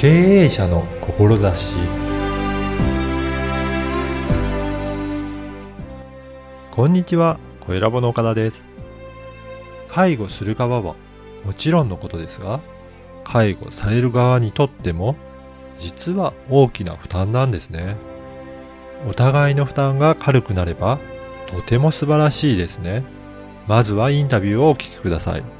[0.00, 1.74] 経営者の志
[6.70, 8.64] こんにちは、小ラボの岡田です。
[9.88, 10.94] 介護する側は
[11.44, 12.60] もちろんのことですが、
[13.24, 15.16] 介護される側にとっても
[15.76, 17.96] 実は大きな負担なんですね。
[19.06, 20.98] お互いの負担が軽くなれば
[21.46, 23.04] とても素晴らしいですね。
[23.66, 25.59] まずはインタビューをお聞きください。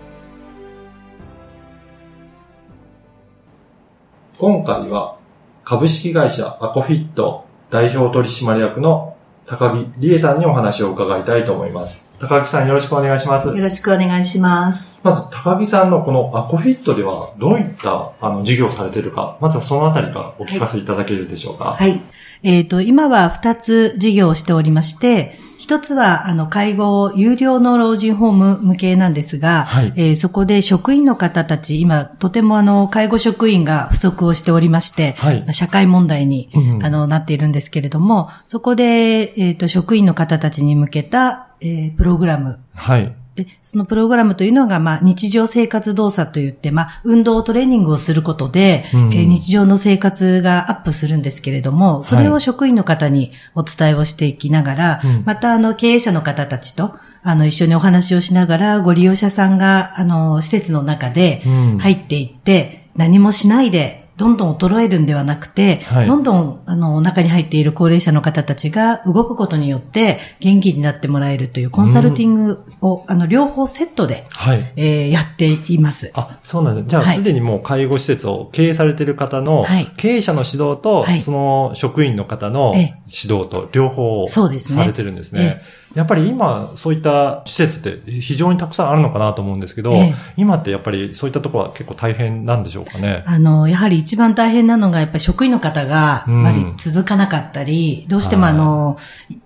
[4.40, 5.18] 今回は
[5.64, 12.06] 株式会社アコフィット代表取締役の高木理恵さんにお話を伺いたいと思います。
[12.18, 13.48] 高木さんよろしくお願いします。
[13.48, 14.98] よろしくお願いします。
[15.04, 21.72] まず高木さんのこのアコフィットではどういったあの事業をされているか、まずはそのあたりからお聞かせいただけるでしょうか。
[21.72, 22.00] はい。
[22.42, 29.92] えっ、と、今は2つ事業をしておりまして、一つは、あの、介護有料の老人ホーム向けなんですが、はい。
[29.94, 35.54] えーそこで職員の方たち、今、とてもあの、介護職員が不足をしておりまして、はい。
[35.54, 43.14] 社会問題に、うんあの、なっているんですけれども、そこで、えっ、と、職員の方たちに向けた、えープログラムはい。
[43.44, 49.00] で、そのプログラムというのが、まあ、日常生活動作といって、まあ、運動トレーニングをすることで、うん。
[49.12, 55.22] えー日常の生活がアップするんですけれども、それを職員の方にお伝えをしていきながら、うん。
[55.24, 61.78] また、あの、経営者の方たちと、あの、一緒にお話をしながら、ご利用者さんが、あの、施設の中でうん。
[61.78, 74.72] 入っていって、何もしないで、どんどん衰えるんではなくて、はいどんどん、あの、中に入っている高齢者の方たちが動くことによって元気になってもらえるというコンサルティングを、あの、両方セットで、はい。
[74.76, 76.10] えーやっています。
[76.14, 76.86] あ、そうなんです。
[76.88, 85.62] じゃあ、はいすでにもう介護施設を経営されている方の、はい経営者の指導と、はいその職員の方のえ指導と両方そうですねされてるんですね。
[85.94, 90.14] やっぱり今、そういった施設って非常にたくさんあるのかなと思うんですけど、ええ。
[90.36, 93.24] 今ってやっぱりそういったところは結構大変なんでしょうかね。
[93.26, 96.46] あの、やはり一番大変なのが、やっぱり職員の方が、うん。
[96.46, 98.52] あまり続かなかったり、どうしてもはい。
[98.52, 98.98] あの、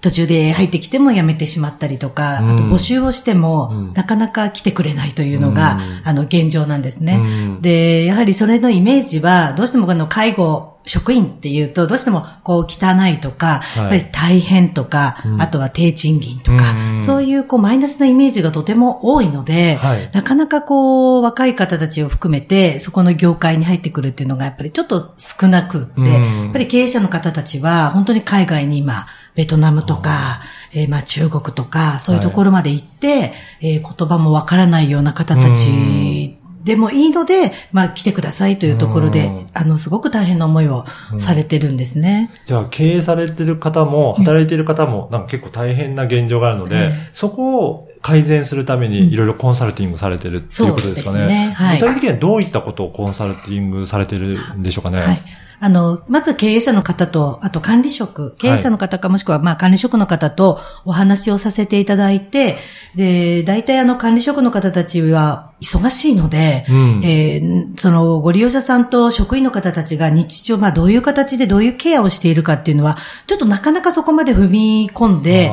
[0.02, 2.50] 途中で入ってきても辞めてしまったりとか、うん。
[2.50, 3.92] あと募集をしても、うん。
[3.94, 6.02] なかなか来てくれないというのが、うん。
[6.04, 7.14] あの、現状なんですね。
[7.14, 7.26] う
[7.58, 7.62] ん。
[7.62, 13.78] で、やはりそれのイメージは、どうしてもこの介護、職員っていうと、どうしてもこう汚いとか、い。
[13.78, 15.40] やっぱり大変とか、うん。
[15.40, 16.98] あとは低賃金とか、うん。
[16.98, 20.10] そういうこうマイナスなイメージがとても多いので、はい。
[20.12, 26.44] なかなかこう若い方たちを含めて、そこの業界に入ってくるっていうのがやっぱりちょっと少なくって、うん。
[26.44, 35.70] やっぱり経営者の方たちは本当に海外に今、ベトナムとか、えーまあ中国とか、そういうところまで行って、えー言葉もわからないような方たち
[36.64, 39.46] でもいいので、まあ来てくださいというところで、うん。
[39.52, 40.84] あの、すごく大変な思いを
[41.18, 42.30] されてるんですね。
[42.46, 51.18] じゃあ、経営されてる方も、働いてる方も、なんか結構大変な現状があるので、ええそこを改善するためにいろいろコンサルティングされてるっていうことですかね。
[51.18, 51.52] そうですね。
[51.54, 51.78] はい。
[51.78, 55.00] 具体的にはどういったことをコンサルティングされてるんでしょうかね。
[55.00, 55.22] はい。
[55.60, 62.58] あの、まず経営者の方と、あと管理職、経営者の方かもしくはまあ管理職の方とお話をさせていただいて、
[62.94, 67.00] で、大体あの管理職の方たちは忙しいので、うん。
[67.04, 75.50] えーそのご利用者さんと職員の方たちが日常、まあどういう形でどういうケアをしているかっていうのは、ちょっとなかなかそこまで踏み込んで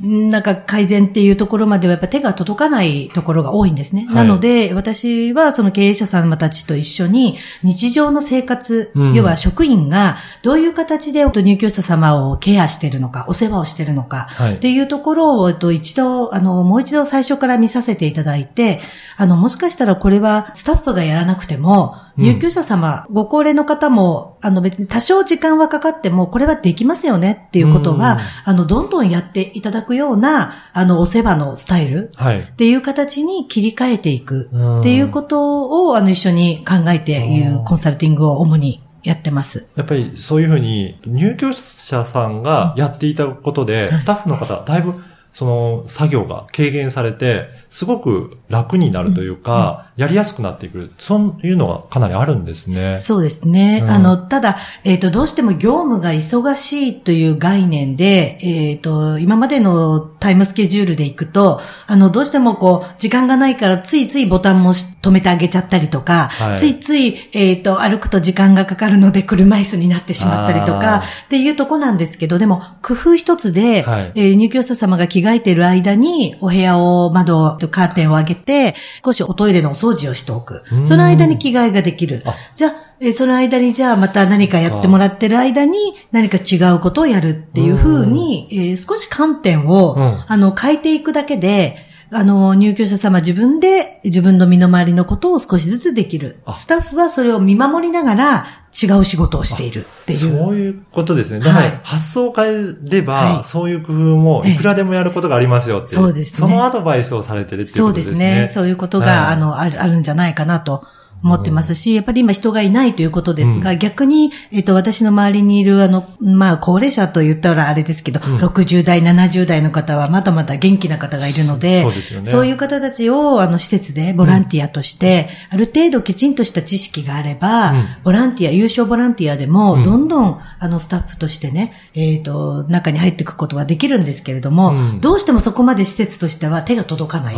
[0.00, 4.06] なんか改善っていうところまではやっぱ手が届かないところが多いんですね。
[4.06, 4.14] はい。
[4.14, 9.14] なので、私はその経営者様たちと一緒に日常の生活、うん。
[9.14, 14.54] 要は職員がどういう形で入居者様をケアしているのか、お世話をしているのか、はい。
[14.54, 18.80] っていうところをえっと一度、あの、もう一度最初から見させていただいて、
[19.16, 22.24] あの、もしかしたらこれはスタッフがやらなくても、うん。
[22.24, 28.20] 入居者様、ご高齢の方も、あの別に多少時間はかかっても、これはできますよねっていうことは、うん。
[28.44, 32.40] あの、どんどんやっていただくような、あの、お世話のスタイルはい。
[32.42, 34.80] っていう形に切り替えていくうん。
[34.80, 37.60] っていうことを、あの、一緒に考えていうん。
[37.62, 39.66] うコンサルティングを主にやってます。
[39.76, 44.00] やっぱりそういうふうに入居者さんがやっていたことで、はい。
[44.00, 45.02] スタッフの方、だいぶ
[45.32, 50.92] その作業が軽減されて、すごく楽になるというか、やりやすくなってくる。
[50.96, 52.96] そういうのがかなりあるんですね。
[52.96, 53.80] そうですね。
[53.82, 78.74] うんあの、ただ、えっ、と、どうしても業務が忙しいという概念で、えっ、と、今までのタイムスケジュールでいくと、あの、どうしてもこう、時間がないからついついボタンもし止めてあげちゃったりとか、はいついつい、えっ、と、歩くと時間がかかるので車椅子になってしまったりとか、っていうとこなんですけど、でも、工夫一つで、はいえー入居者様が着替えている間に、お部屋を、窓、カーテンを開けて、
[79.04, 80.86] 少しおトイレのお掃除をしておくうん。
[80.86, 82.34] その間に着替えができるあ。
[82.54, 85.78] じゃあ、えーその間にじゃあまた何かやってもらってる間に
[86.12, 96.56] 何か違うことをやるっていうふうに、えー少し観点を、うんあの、変えていくだけで、あの、入居者様自分で自分の身の回りのことを少しずつできるあ。
[96.56, 100.18] スタッフはそれを見守りながら違う仕事をしているっていう。
[100.18, 101.38] そういうことですね。
[101.38, 105.94] だから、はい発想を変えれば、はいそういう工夫もいくらでもやることがありますよって。
[105.94, 108.14] そうですねそのアドバイスをされてるっていうそうことですね。
[108.14, 108.46] ですね。
[108.48, 110.84] そういうことが、はいあの、ある、あるんじゃないかなと。
[111.22, 118.22] 思ってますし、やっぱり今人がいないということですが、逆に、えっと、私の周りにいる、あの、まあ、高齢者と言ったらあれですけど、ん。
[118.22, 122.30] 60代、70代の方はまだまだ元気な方がいるので、そうですよね。
[122.30, 127.84] そういう方たちを、あの、施設でボランティアとして、ある程度きちんとした知識があれば、うん。
[128.04, 129.84] ボランティア、優勝ボランティアでも、うん。
[129.84, 135.00] どんどん、あの、スタッフとしてね、えっ、と、中に入っていくことはできるんですけれども、うん。
[135.00, 137.36] どうしてもそこまで施設としては手が届かない。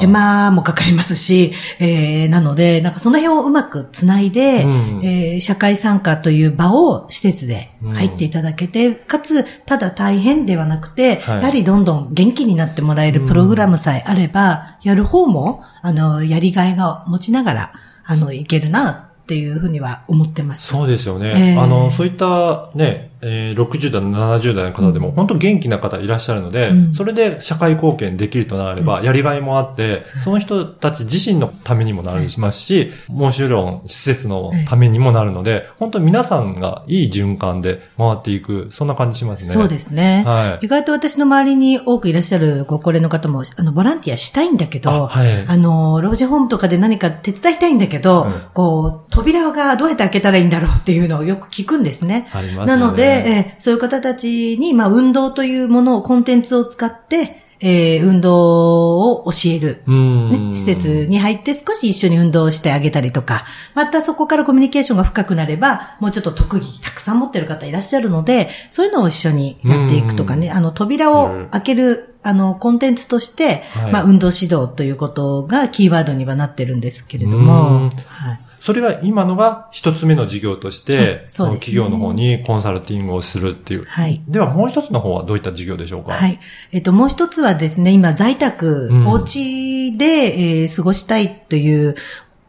[0.00, 5.00] 手間もかかりますし、えー、なので、なんかその辺をうまくつないで、うん。
[5.02, 11.36] えー社会参加という場を施設で入っていただけて、かつ、ただ大変ではなくて、はい。
[11.38, 17.72] やはりどんどん元気になってもらえるプログラムさえあれば、やる方も、あの、やりがいが持ちながら、
[18.04, 20.66] あの、いけるな、っていうふうには思ってます。
[20.66, 21.54] そうですよね。
[21.54, 21.60] えー。
[21.60, 39.54] あの、そういったね、えー60代、70代の方でも、本当元気な方いらっしゃるので、うんそれで社会貢献できるとなれば、やりがいもあって、その人たち自身のためにもなりますし、もちろん施設のためにもなるので、本当に皆さんがいい循環で回っていく、そんな感じしますね。
[39.54, 40.22] そうですね。
[40.26, 52.28] はい意外と私の周りに多くいらっしゃるご高齢の方も、あの、ボランティアしたいんだけど、あはいあの、老人ホームとかで何か手伝いたいんだけど、うんこう、扉がどうやって開けたらいいんだろうっていうのをよく聞くんですね。
[52.32, 52.82] ありますよね。
[52.82, 59.82] なので、えーそういう方たちに、まあ、運動というものを、コンテンツを使って、えー運動を教える。
[59.86, 63.44] うん、ね、施設に入って少し一緒に運動をしてあげたりとか、
[63.74, 73.92] またそこからコミュニケーションが深くなれば、もうちょっと特技たくさん持ってる方いらっしゃるので、そういうのを一緒にやっていくとかね、あの、扉を開ける、あの、コンテンツとして、はい。
[73.92, 77.44] まあ、運動指導ということがキーワードにはなってるんですけれどうん。
[77.44, 83.84] も、はいそれが今のが一つ目の事業として、うんそね企業の方にコンサルティングをするっていう。
[83.84, 84.22] はい。
[84.26, 86.14] ではもう一つの方はどういった事業でしょうか？
[86.14, 86.40] はい。
[86.72, 91.94] えっと、もう一つはですね、今在宅、うんお家で、えー過ごしたいという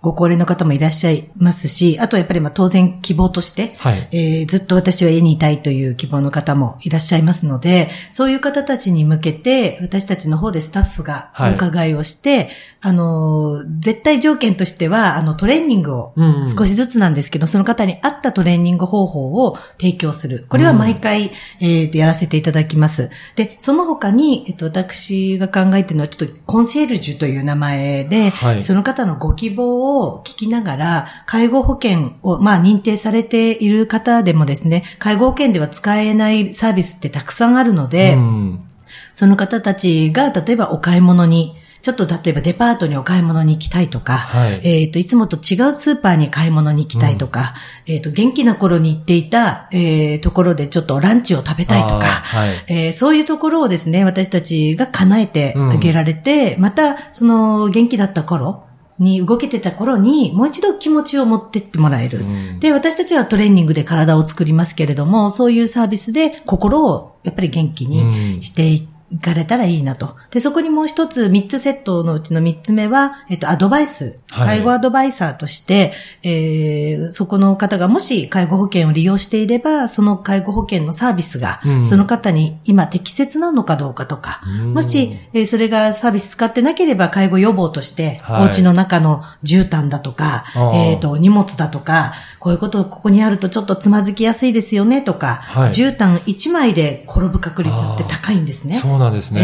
[0.06, 4.08] ご高齢の方もいらっしゃいますし、あとはやっぱりまあ当然希望として、はい。
[4.12, 12.50] えーずっと私は家にいたいという希望の方もいらっしゃいますので、そういう方たちに向けて、私たちの方でスタッフがはいお伺いをして、
[12.82, 20.46] あのー、絶対条件としては、あの、トレーニングをうんうん少しずつなんですけど、その方に合ったトレーニング方法を提供する。
[20.50, 23.10] これは毎回、えーやらせていただきます。
[23.36, 29.95] で、その他に、えっと、私が考えているのは、ちょっとコンシェルジュという名前で、はいその方のご希望を
[30.26, 38.60] 聞きながら、介護保険を、まあ、認定されている方でもですね、介護保険では使えないサービスってたくさんあるので、うん。
[39.14, 41.56] その方たちが、例えばお買い物に、
[41.86, 44.62] ちょっと例えばデパートにお買い物に行きたいとか、はい。
[44.64, 47.54] えっ、と、いつもと違うスーパーに買い物に行きたいとか、
[47.86, 52.66] えっ、と、元気な頃に行っていた、えーところでちょっとランチを食べたいとか、はい。
[52.68, 58.64] えーそういうところをですね、私たちが叶えてあげられて、また、その元気だった頃
[59.00, 62.20] に、動けてた頃に、もう一度気持ちを持ってってもらえる。
[62.20, 68.88] うんで、私たちはトレーニングで体を作りますけれども、そういうサービスで心をやっぱり元気にしてい
[69.22, 70.16] かれたらいいなと。
[70.32, 74.18] で、そこにもう一つ、三つセットのうちの三つ目は、えっと、アドバイス。
[74.32, 74.58] はい。
[74.58, 75.94] 介護アドバイザーとして、
[76.24, 81.86] えーそこの方がもし介護保険を利用していれば、その介護保険のサービスが、うん。
[81.86, 84.74] その方に今適切なのかどうかとか、うん。
[84.74, 88.48] もし、えーそれがサービス使ってなければ介護予防として、はい。
[88.48, 90.74] お家の中の絨毯だとか、あー。
[90.74, 92.14] えっ、と、荷物だとか、
[92.46, 95.70] こういうことここにあるとちょっとつまずきやすいですよねとか、はい。
[95.72, 98.76] 絨毯1枚で転ぶ確率って高いんですね。
[98.76, 99.42] そうなんですね。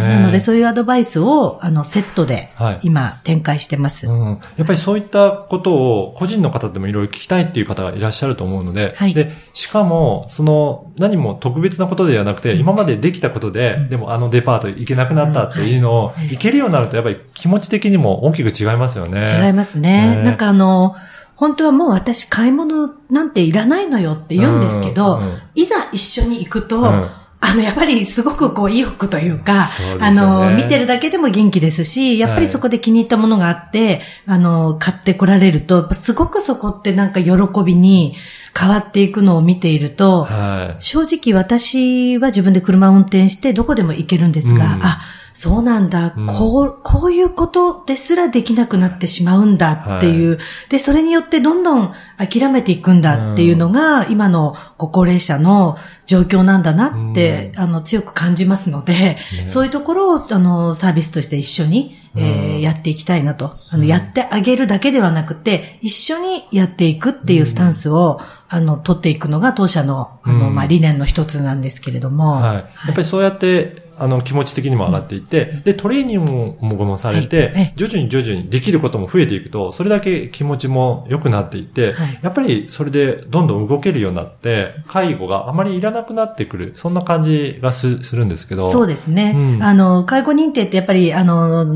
[0.00, 4.06] えーなので、うそういうアドバイスを、あの、セットではい、今、展開してます。
[4.06, 9.12] うん、やっぱりそういったことを個人の方でもいろいろ聞きたいっていう方がいらっしゃると思うので、はい。
[9.12, 19.24] で、しかも、その、何も特別なことではなくて、今までできたことで、でもあのデパート行けなくなったっていうのを、行けるようになると、やっぱり気持ち的にも大きく違いますよね。
[19.44, 20.16] 違いますね。
[20.16, 20.22] ね。
[20.22, 20.96] なんかあの、
[21.38, 25.20] 本当はもう私買い物なんていらないのよって言うんですけど、
[25.54, 27.08] いざ一緒に行くと、うん。
[27.40, 30.04] あの、やっぱりすごくこう、意欲というか、そうね。
[30.04, 37.30] あの、見てるだけでも元気ですし、やっぱりそこで気に入ったものがあって、あの、買ってこられると、すごくそこってなんか喜
[37.64, 38.16] びに
[38.58, 40.82] 変わっていくのを見ていると、はい。
[40.82, 44.82] 正直私は自分で車を運転してどこでも行けるんですが、うん。
[44.82, 45.00] あ、
[45.38, 46.26] そうなんだ、うん。
[46.26, 59.18] こう、こういうことですらできなくなってしまうんだっていう、で、それによってどんどん諦めていくんだっていうのが、今のご高齢者の状況なんだなって、あの、強く感じますので、ね。
[59.46, 63.58] そういうところを、あの、サービスとして一緒に、えーうんやっていきたいなと。
[63.68, 63.88] あの、うん。
[63.88, 70.54] やってあげるだけではなくて、一緒にやっていくっていうスタンスを、あの、取っていくのが当社の、あの、うん。
[70.56, 72.32] まあ、理念の一つなんですけれども。
[72.32, 72.54] はい。
[72.56, 77.28] やっぱりそうやって、あの、気持ち的にも上がっていって、で、トレーニングももされはい。
[77.28, 82.18] て、え徐々に徐々にできることも増えていくと、それだけ気持ちも良くなっていって、はい。
[82.22, 88.70] やっぱりそれでどんどん動けるようになって、介護があまりいらなくなってくる、そんな感じがすするんですけど。
[88.70, 89.32] そうですね。
[89.34, 89.62] うん。
[89.62, 91.66] あの、介護認定ってやっぱり、あの、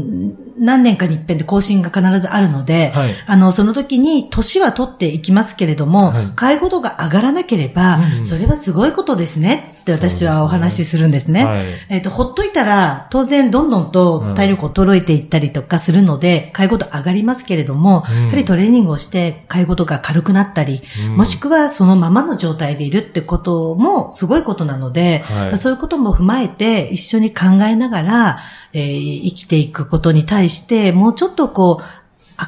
[0.62, 3.14] 何年かに一遍で更新が必ずあるので、はい。
[3.26, 11.44] あの、その時に年は取っていきますけれども、はい介護度が上がらなければ、うんうんそれはすごいことですねって私はお話しするんですね。
[11.44, 11.64] はい。
[11.88, 28.38] えっ、と、ほっといたら、当然どんどんと体力衰えていったりとかするので、介護度上がりますけれども、うんやはりトレーニングをして介護度が軽くなったり、うんもしくはそのままの状態でいるってこともすごいことなので、はいそういうことも踏まえて一緒に考えながら、
[28.72, 31.84] えー生きていくことに対して、もうちょっとこう、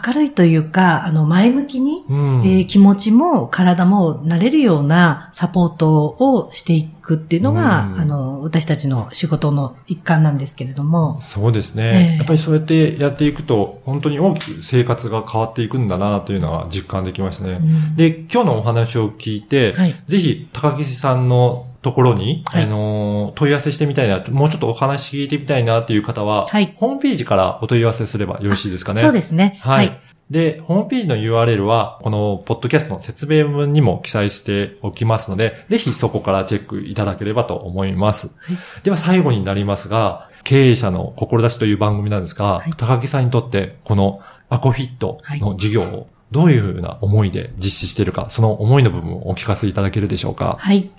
[0.07, 2.43] 明るいというか、あの、前向きに、うん。
[2.45, 7.99] えー気持ちも体も慣れるようなサポートをしていくっていうのが、うん。
[8.01, 11.21] あの、私たちの仕事の一環なんですけれども。
[11.21, 12.17] そうですね、ええ。
[12.17, 17.61] やっぱりそうやってやっていくと、本当に大きく生活が変わっていくんだなというのは実感できましたね。
[17.61, 17.97] うん。
[17.97, 19.95] で、今日のお話を聞いて、はい。
[20.07, 29.01] ぜひ高木さんのところに、はいあのー問い合わせしてみたいな、もうちょっとお話聞いてみたいなっていう方は、はいホームページからお問い合わせすればよろしいですかね。
[29.03, 29.59] そうですね。
[29.63, 30.01] はい。
[30.31, 38.29] で、ホームページの URL は、このポッドキャストの説明文にも記載しておきますので、ぜひそこからチェックいただければと思います。
[38.29, 50.57] はいでは最後になりますが、経営者の志という番組なんですが、はい高木さんにとって、このアコフィットの事業をどういうふうな思いで実施しているか、その思いの部分をお聞かせいただけるでしょうか。
[50.59, 50.91] はい。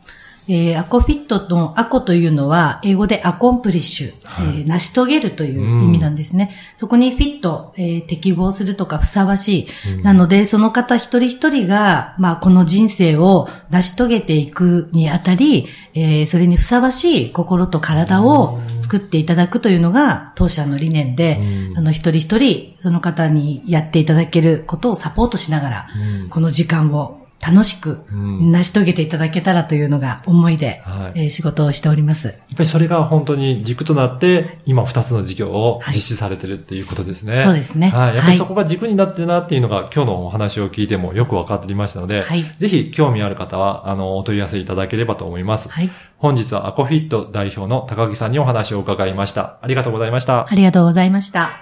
[0.47, 4.59] えーアコフィットのアコというのは、英語でアコンプリッシュ、はい。
[4.59, 6.55] えー成し遂げるという意味なんですね。
[6.75, 9.67] そこにフィット、えー適合するとかふさわしい。
[9.95, 10.03] うん。
[10.03, 21.37] なので、その方一人一人が、まあ、この人生を成し遂げていくにあたり、えーそれにふさわしい心と体を作っていただくというのが当社の理念で、
[21.71, 21.77] うん。
[21.77, 25.87] あの、一人一人、その方にやっていただけることをサポートしながら、
[26.21, 26.29] うん。
[26.29, 32.27] この時間を楽しくうん成し遂げていただけたらというのが思いで、はいえー仕事をしております。
[32.27, 37.43] やっぱりそれが本当に軸となって、今二つの事業を実施されてるっていうことですね。
[37.43, 38.15] そうですねはい。
[38.15, 45.69] やっぱはいりそこが軸になってるなっていうのが今日のお話を聞いてもよくわかってりましたので、はいぜひ興味ある方は、あの、お問い合わせいただければと思います。
[45.69, 45.89] はい。
[46.17, 49.57] 本日はアコフィット代表の高木さんにお話を伺いました。
[49.61, 50.47] ありがとうございました。
[50.49, 51.59] ありがとうございました。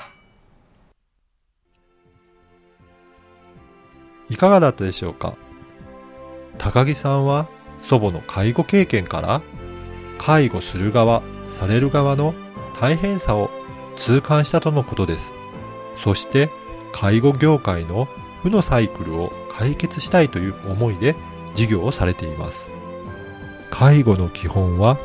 [4.30, 5.36] いかがだったでしょうか？
[6.58, 7.48] 高木さんは
[7.84, 9.42] 祖母の介護経験から
[10.18, 12.34] 介護する側、される側の
[12.80, 13.50] 大変さを
[13.96, 15.34] 痛感したとのことです。
[15.98, 16.50] そして
[16.92, 18.08] 介護業界の
[18.42, 21.16] 負のサイクルを解決したいという思いで
[21.54, 22.70] 事業をされています。
[23.70, 24.98] 介護の基本は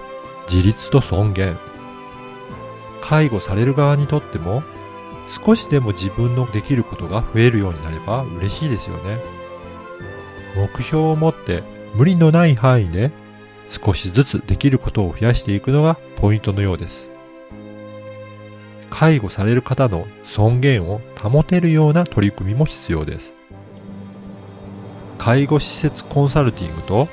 [0.49, 1.59] 自立と尊厳。
[3.01, 4.63] 介護される側にとっても
[5.27, 9.19] 少しでも自分のできることが増えるようになれば嬉しいですよね。
[10.59, 11.63] 目標を持って
[11.95, 13.13] 無理のない範囲で
[13.69, 17.09] 少しずつできることを増やしていくのがポイントのようです。
[18.91, 23.35] 介護される方の尊厳を保てるような取り組みも必要です。
[25.19, 27.09] 介護施設コンサルティングと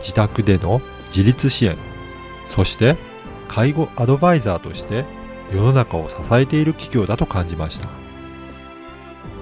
[0.00, 1.76] 自宅での自立支援、
[2.56, 2.96] そして
[3.46, 5.04] 介護アドバイザーとして
[5.54, 7.88] 世の中を支えている企業だと感じました。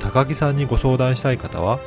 [0.01, 1.79] 高木さんにご相談したい方は、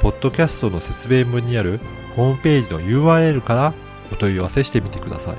[0.00, 1.80] ポッドキャストの説明文にある
[2.14, 3.74] ホームページの URL から
[4.12, 5.36] お問い合わせしてみてください。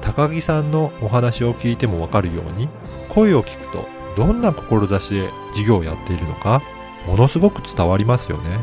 [0.00, 2.68] 高木さんのお話を聞いてもわかるように、
[3.08, 6.62] 声を聞くとどんな志で事業をやっているのか、
[7.06, 8.58] ものすごく伝わりますよね。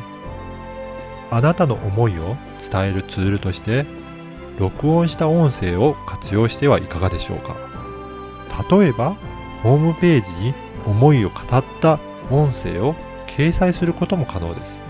[1.31, 2.35] あなたの思いを
[2.71, 3.85] 伝えるツールとして、
[4.59, 7.55] 録音した音声を活用してはいかがでしょうか。
[8.69, 9.15] 例えば、
[9.63, 10.53] ホームページに
[10.85, 12.95] 思いを語った音声を
[13.41, 14.83] 掲載することも可能です。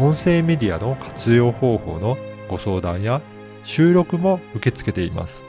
[0.00, 2.18] 音声メディアの活用方法の
[2.48, 3.20] ご相談や
[3.62, 5.44] 収録も受け付けています。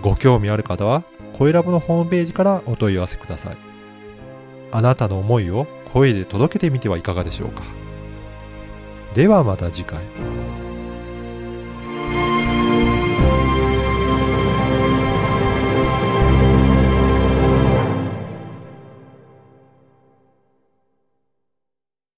[0.00, 1.02] ご興味ある方は、
[1.32, 3.56] 声ラボのホームページからお問い合わせください。
[4.70, 7.64] あなたの思いを声で届けてみてはいかがでしょうか。
[9.14, 9.98] ではまた次回。